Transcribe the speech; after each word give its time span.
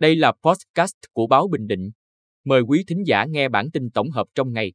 Đây 0.00 0.16
là 0.16 0.32
podcast 0.42 0.94
của 1.12 1.26
báo 1.26 1.48
Bình 1.48 1.66
Định. 1.66 1.90
Mời 2.44 2.60
quý 2.60 2.84
thính 2.88 3.02
giả 3.06 3.24
nghe 3.24 3.48
bản 3.48 3.70
tin 3.70 3.90
tổng 3.90 4.10
hợp 4.10 4.26
trong 4.34 4.52
ngày. 4.52 4.72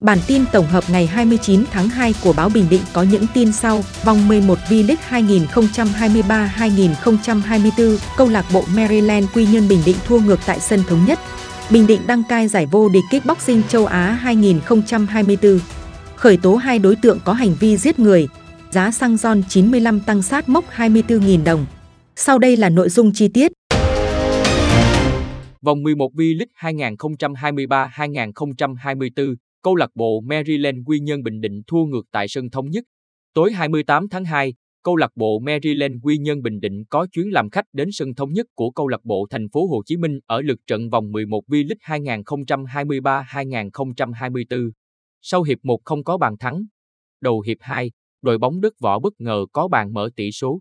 Bản 0.00 0.18
tin 0.26 0.42
tổng 0.52 0.66
hợp 0.66 0.84
ngày 0.90 1.06
29 1.06 1.64
tháng 1.70 1.88
2 1.88 2.14
của 2.24 2.32
báo 2.32 2.50
Bình 2.54 2.66
Định 2.70 2.80
có 2.92 3.02
những 3.02 3.24
tin 3.34 3.52
sau. 3.52 3.82
Vòng 4.04 4.28
11 4.28 4.58
V-League 4.68 4.96
2023-2024, 5.10 7.98
câu 8.16 8.28
lạc 8.28 8.46
bộ 8.52 8.64
Maryland 8.76 9.26
Quy 9.34 9.46
Nhơn 9.46 9.68
Bình 9.68 9.80
Định 9.86 9.96
thua 10.06 10.20
ngược 10.20 10.38
tại 10.46 10.60
sân 10.60 10.80
thống 10.88 11.04
nhất. 11.06 11.18
Bình 11.70 11.86
Định 11.86 12.00
đăng 12.06 12.22
cai 12.28 12.48
giải 12.48 12.66
vô 12.66 12.88
địch 12.88 13.04
kickboxing 13.10 13.62
châu 13.68 13.86
Á 13.86 14.18
2024. 14.20 15.60
Khởi 16.16 16.36
tố 16.36 16.56
hai 16.56 16.78
đối 16.78 16.96
tượng 16.96 17.18
có 17.24 17.32
hành 17.32 17.54
vi 17.60 17.76
giết 17.76 17.98
người. 17.98 18.28
Giá 18.70 18.90
xăng 18.90 19.16
RON 19.16 19.42
95 19.48 20.00
tăng 20.00 20.22
sát 20.22 20.48
mốc 20.48 20.64
24.000 20.76 21.44
đồng. 21.44 21.66
Sau 22.20 22.38
đây 22.38 22.56
là 22.56 22.68
nội 22.68 22.88
dung 22.88 23.10
chi 23.14 23.28
tiết. 23.34 23.52
Vòng 25.62 25.82
11 25.82 26.12
V-League 26.14 26.46
2023-2024, 26.56 29.34
câu 29.62 29.74
lạc 29.74 29.90
bộ 29.94 30.20
Maryland 30.20 30.78
Quy 30.86 31.00
Nhơn 31.00 31.22
Bình 31.22 31.40
Định 31.40 31.62
thua 31.66 31.84
ngược 31.84 32.02
tại 32.12 32.28
sân 32.28 32.50
thống 32.50 32.70
nhất. 32.70 32.84
Tối 33.34 33.52
28 33.52 34.08
tháng 34.08 34.24
2, 34.24 34.54
câu 34.82 34.96
lạc 34.96 35.10
bộ 35.16 35.38
Maryland 35.38 35.94
Quy 36.02 36.18
Nhơn 36.18 36.42
Bình 36.42 36.60
Định 36.60 36.84
có 36.90 37.06
chuyến 37.12 37.32
làm 37.32 37.50
khách 37.50 37.64
đến 37.72 37.88
sân 37.92 38.14
thống 38.14 38.32
nhất 38.32 38.46
của 38.54 38.70
câu 38.70 38.88
lạc 38.88 39.04
bộ 39.04 39.26
Thành 39.30 39.48
phố 39.52 39.66
Hồ 39.66 39.82
Chí 39.86 39.96
Minh 39.96 40.18
ở 40.26 40.42
lượt 40.42 40.58
trận 40.66 40.90
vòng 40.90 41.12
11 41.12 41.40
V-League 41.48 42.24
2023-2024. 43.34 44.70
Sau 45.22 45.42
hiệp 45.42 45.58
1 45.62 45.80
không 45.84 46.04
có 46.04 46.18
bàn 46.18 46.34
thắng. 46.40 46.62
Đầu 47.20 47.40
hiệp 47.40 47.56
2, 47.60 47.90
đội 48.22 48.38
bóng 48.38 48.60
đất 48.60 48.72
võ 48.80 48.98
bất 48.98 49.12
ngờ 49.18 49.46
có 49.52 49.68
bàn 49.68 49.92
mở 49.92 50.10
tỷ 50.16 50.32
số. 50.32 50.60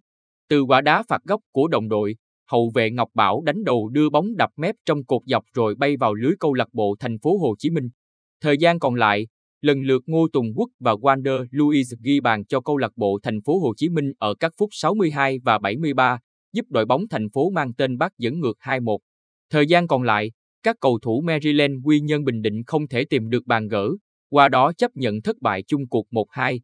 Từ 0.49 0.61
quả 0.61 0.81
đá 0.81 1.03
phạt 1.07 1.23
góc 1.23 1.41
của 1.51 1.67
đồng 1.67 1.89
đội, 1.89 2.15
hậu 2.51 2.71
vệ 2.73 2.91
Ngọc 2.91 3.09
Bảo 3.13 3.41
đánh 3.41 3.63
đầu 3.63 3.89
đưa 3.89 4.09
bóng 4.09 4.35
đập 4.35 4.49
mép 4.57 4.75
trong 4.85 5.05
cột 5.05 5.21
dọc 5.25 5.43
rồi 5.53 5.75
bay 5.75 5.97
vào 5.97 6.13
lưới 6.13 6.31
câu 6.39 6.53
lạc 6.53 6.67
bộ 6.73 6.95
Thành 6.99 7.19
phố 7.19 7.37
Hồ 7.37 7.55
Chí 7.59 7.69
Minh. 7.69 7.89
Thời 8.41 8.57
gian 8.57 8.79
còn 8.79 8.95
lại, 8.95 9.27
lần 9.61 9.81
lượt 9.81 10.03
Ngô 10.05 10.27
Tùng 10.33 10.45
Quốc 10.55 10.69
và 10.79 10.93
Wander 10.93 11.45
Luis 11.51 11.93
ghi 12.03 12.19
bàn 12.19 12.45
cho 12.45 12.61
câu 12.61 12.77
lạc 12.77 12.91
bộ 12.95 13.19
Thành 13.23 13.41
phố 13.41 13.59
Hồ 13.59 13.73
Chí 13.77 13.89
Minh 13.89 14.11
ở 14.19 14.35
các 14.35 14.51
phút 14.57 14.69
62 14.71 15.39
và 15.43 15.59
73, 15.59 16.19
giúp 16.53 16.65
đội 16.69 16.85
bóng 16.85 17.07
thành 17.09 17.29
phố 17.29 17.49
mang 17.49 17.73
tên 17.73 17.97
Bắc 17.97 18.17
dẫn 18.17 18.39
ngược 18.39 18.57
2-1. 18.59 18.97
Thời 19.49 19.67
gian 19.67 19.87
còn 19.87 20.03
lại, 20.03 20.31
các 20.63 20.75
cầu 20.81 20.99
thủ 21.01 21.21
Maryland 21.21 21.73
Quy 21.83 21.99
Nhơn 21.99 22.23
Bình 22.23 22.41
Định 22.41 22.63
không 22.67 22.87
thể 22.87 23.05
tìm 23.09 23.29
được 23.29 23.45
bàn 23.45 23.67
gỡ, 23.67 23.89
qua 24.29 24.49
đó 24.49 24.73
chấp 24.77 24.91
nhận 24.95 25.21
thất 25.21 25.35
bại 25.41 25.63
chung 25.67 25.87
cuộc 25.87 26.07
1-2. 26.11 26.59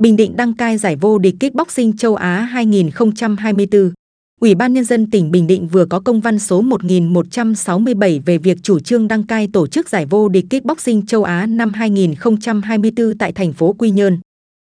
Bình 0.00 0.16
Định 0.16 0.36
đăng 0.36 0.54
cai 0.54 0.78
giải 0.78 0.96
vô 0.96 1.18
địch 1.18 1.34
kickboxing 1.40 1.96
châu 1.96 2.14
Á 2.14 2.40
2024. 2.40 3.92
Ủy 4.40 4.54
ban 4.54 4.72
Nhân 4.72 4.84
dân 4.84 5.10
tỉnh 5.10 5.30
Bình 5.30 5.46
Định 5.46 5.68
vừa 5.68 5.86
có 5.86 6.00
công 6.00 6.20
văn 6.20 6.38
số 6.38 6.60
1167 6.60 8.20
về 8.26 8.38
việc 8.38 8.58
chủ 8.62 8.80
trương 8.80 9.08
đăng 9.08 9.26
cai 9.26 9.48
tổ 9.52 9.66
chức 9.66 9.88
giải 9.88 10.06
vô 10.06 10.28
địch 10.28 10.44
kickboxing 10.50 11.06
châu 11.06 11.24
Á 11.24 11.46
năm 11.46 11.72
2024 11.72 13.18
tại 13.18 13.32
thành 13.32 13.52
phố 13.52 13.72
Quy 13.72 13.90
Nhơn. 13.90 14.18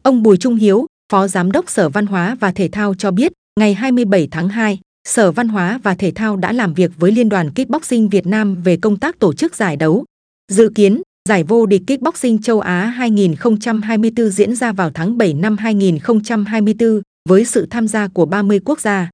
Ông 0.03 0.23
Bùi 0.23 0.37
Trung 0.37 0.55
Hiếu, 0.55 0.85
Phó 1.11 1.27
Giám 1.27 1.51
đốc 1.51 1.69
Sở 1.69 1.89
Văn 1.89 2.05
hóa 2.05 2.35
và 2.39 2.51
Thể 2.51 2.67
thao 2.67 2.93
cho 2.93 3.11
biết, 3.11 3.31
ngày 3.59 3.73
27 3.73 4.27
tháng 4.31 4.49
2, 4.49 4.79
Sở 5.07 5.31
Văn 5.31 5.47
hóa 5.47 5.79
và 5.83 5.95
Thể 5.95 6.11
thao 6.11 6.37
đã 6.37 6.51
làm 6.51 6.73
việc 6.73 6.91
với 6.97 7.11
Liên 7.11 7.29
đoàn 7.29 7.51
Kickboxing 7.51 8.09
Việt 8.09 8.27
Nam 8.27 8.55
về 8.63 8.77
công 8.77 8.97
tác 8.97 9.19
tổ 9.19 9.33
chức 9.33 9.55
giải 9.55 9.75
đấu. 9.75 10.05
Dự 10.51 10.69
kiến, 10.75 11.01
Giải 11.29 11.43
vô 11.43 11.65
địch 11.65 11.81
kickboxing 11.87 12.41
châu 12.41 12.59
Á 12.59 12.85
2024 12.85 14.29
diễn 14.29 14.55
ra 14.55 14.71
vào 14.71 14.91
tháng 14.93 15.17
7 15.17 15.33
năm 15.33 15.57
2024 15.57 17.01
với 17.29 17.45
sự 17.45 17.67
tham 17.69 17.87
gia 17.87 18.07
của 18.07 18.25
30 18.25 18.59
quốc 18.65 18.79
gia. 18.79 19.09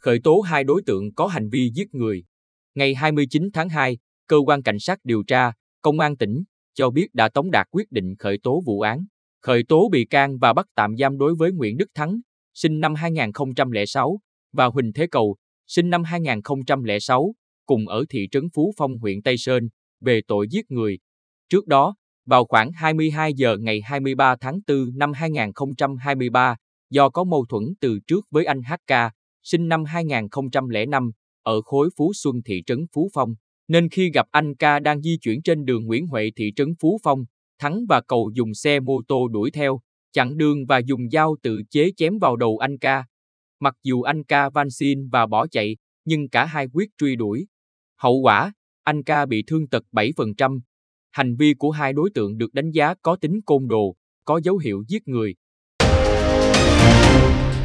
Khởi 0.00 0.18
tố 0.24 0.40
hai 0.40 0.64
đối 0.64 0.82
tượng 0.86 1.14
có 1.14 1.26
hành 1.26 1.48
vi 1.52 1.70
giết 1.74 1.94
người. 1.94 2.24
Ngày 2.74 2.94
29 2.94 3.50
tháng 3.52 3.68
2, 3.68 3.98
cơ 4.26 4.36
quan 4.46 4.62
cảnh 4.62 4.78
sát 4.78 4.98
điều 5.04 5.22
tra, 5.26 5.52
công 5.82 6.00
an 6.00 6.16
tỉnh 6.16 6.42
cho 6.74 6.90
biết 6.90 7.06
đã 7.12 7.28
tống 7.28 7.50
đạt 7.50 7.66
quyết 7.70 7.92
định 7.92 8.14
khởi 8.18 8.38
tố 8.42 8.62
vụ 8.66 8.80
án, 8.80 9.04
khởi 9.42 9.62
tố 9.68 9.88
bị 9.92 10.06
can 10.10 10.38
và 10.38 10.52
bắt 10.52 10.66
tạm 10.74 10.96
giam 10.96 11.18
đối 11.18 11.34
với 11.34 11.52
Nguyễn 11.52 11.76
Đức 11.76 11.88
Thắng, 11.94 12.20
sinh 12.54 12.80
năm 12.80 12.94
2006 12.94 14.18
và 14.52 14.66
Huỳnh 14.66 14.92
Thế 14.92 15.06
Cầu, 15.10 15.36
sinh 15.66 15.90
năm 15.90 16.04
2006 16.04 17.32
cùng 17.66 17.88
ở 17.88 18.04
thị 18.10 18.28
trấn 18.30 18.48
Phú 18.54 18.72
Phong 18.76 18.98
huyện 18.98 19.22
Tây 19.22 19.36
Sơn, 19.38 19.68
về 20.00 20.20
tội 20.26 20.46
giết 20.50 20.70
người. 20.70 20.98
Trước 21.48 21.66
đó, 21.66 21.94
vào 22.26 22.44
khoảng 22.44 22.72
22 22.72 23.32
giờ 23.34 23.56
ngày 23.60 23.80
23 23.84 24.36
tháng 24.40 24.60
4 24.66 24.98
năm 24.98 25.12
2023, 25.12 26.56
do 26.90 27.08
có 27.08 27.24
mâu 27.24 27.46
thuẫn 27.48 27.64
từ 27.80 27.98
trước 28.06 28.26
với 28.30 28.44
anh 28.44 28.62
HK, 28.62 28.94
sinh 29.42 29.68
năm 29.68 29.84
2005, 29.84 31.10
ở 31.42 31.62
khối 31.62 31.88
Phú 31.96 32.12
Xuân 32.14 32.42
thị 32.44 32.62
trấn 32.66 32.86
Phú 32.92 33.08
Phong, 33.14 33.34
nên 33.68 33.88
khi 33.88 34.10
gặp 34.10 34.26
anh 34.30 34.54
K. 34.54 34.82
đang 34.82 35.02
di 35.02 35.18
chuyển 35.20 35.42
trên 35.42 35.64
đường 35.64 35.86
Nguyễn 35.86 36.06
Huệ 36.06 36.30
thị 36.36 36.52
trấn 36.56 36.74
Phú 36.80 36.98
Phong, 37.02 37.24
Thắng 37.58 37.84
và 37.88 38.00
Cầu 38.00 38.30
dùng 38.34 38.54
xe 38.54 38.80
mô 38.80 39.00
tô 39.08 39.28
đuổi 39.28 39.50
theo, 39.50 39.80
chặn 40.12 40.36
đường 40.36 40.66
và 40.66 40.78
dùng 40.78 41.10
dao 41.10 41.36
tự 41.42 41.62
chế 41.70 41.90
chém 41.96 42.18
vào 42.18 42.36
đầu 42.36 42.58
anh 42.58 42.78
K. 42.78 42.84
Mặc 43.60 43.74
dù 43.82 44.02
anh 44.02 44.24
K. 44.24 44.32
van 44.54 44.70
xin 44.70 45.08
và 45.08 45.26
bỏ 45.26 45.46
chạy, 45.46 45.76
nhưng 46.04 46.28
cả 46.28 46.44
hai 46.44 46.66
quyết 46.72 46.88
truy 46.98 47.16
đuổi. 47.16 47.46
Hậu 47.96 48.14
quả, 48.14 48.52
anh 48.84 49.02
ca 49.02 49.26
bị 49.26 49.44
thương 49.46 49.68
tật 49.68 49.82
7%. 49.92 50.60
Hành 51.10 51.36
vi 51.36 51.54
của 51.58 51.70
hai 51.70 51.92
đối 51.92 52.10
tượng 52.14 52.38
được 52.38 52.54
đánh 52.54 52.70
giá 52.70 52.94
có 53.02 53.16
tính 53.16 53.40
côn 53.46 53.68
đồ, 53.68 53.96
có 54.24 54.40
dấu 54.44 54.58
hiệu 54.58 54.84
giết 54.88 55.08
người. 55.08 55.34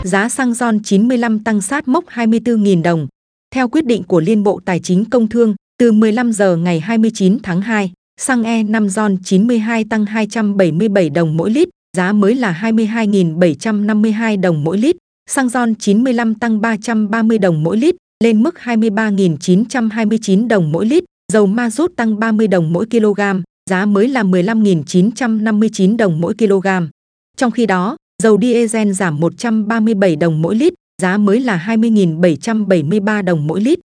Giá 0.04 0.30
xăng 0.30 0.54
RON 0.54 0.84
95 0.84 1.44
tăng 1.44 1.62
sát 1.62 1.88
mốc 1.88 2.06
24.000 2.06 2.84
đồng. 2.84 3.08
Theo 3.52 3.70
quyết 3.70 3.86
định 3.86 4.04
của 4.04 4.20
Liên 4.20 4.44
Bộ 4.44 4.60
Tài 4.66 4.80
chính 4.80 5.06
Công 5.06 5.28
Thương, 5.28 5.56
từ 5.80 5.92
15 5.92 6.32
giờ 6.32 6.58
ngày 6.58 6.80
29 6.80 7.38
tháng 7.44 7.62
2, 7.62 7.92
xăng 8.20 8.44
E5 8.44 8.88
RON 8.88 9.18
92 9.24 9.84
tăng 9.90 10.06
277 10.06 11.10
đồng 11.10 11.38
mỗi 11.38 11.52
lít, 11.52 11.70
giá 11.98 12.14
mới 12.14 12.36
là 12.36 12.60
22.752 12.62 14.42
đồng 14.42 14.64
mỗi 14.64 14.78
lít. 14.78 14.96
Xăng 15.30 15.50
RON 15.50 15.76
95 15.76 16.36
tăng 16.36 16.62
330 16.62 17.38
đồng 17.38 17.64
mỗi 17.64 17.78
lít, 17.78 17.96
lên 18.24 18.44
mức 18.44 18.56
23.929 18.64 20.48
đồng 20.48 20.72
mỗi 20.72 20.86
lít, 20.86 21.04
dầu 21.34 21.46
ma 21.46 21.70
rút 21.70 21.96
tăng 21.96 22.20
30 22.20 22.48
đồng 22.48 22.74
mỗi 22.74 22.86
kg, 22.86 23.22
giá 23.70 23.86
mới 23.86 24.08
là 24.08 24.24
15.959 24.24 25.98
đồng 25.98 26.22
mỗi 26.22 26.34
kg. 26.34 26.68
Trong 27.38 27.52
khi 27.52 27.66
đó, 27.66 27.98
dầu 28.24 28.38
diesel 28.42 28.92
giảm 28.92 29.20
137 29.20 30.16
đồng 30.16 30.42
mỗi 30.42 30.56
lít, 30.56 30.74
giá 31.02 31.18
mới 31.18 31.40
là 31.40 31.66
20.773 31.68 33.24
đồng 33.24 33.48
mỗi 33.48 33.62
lít. 33.62 33.80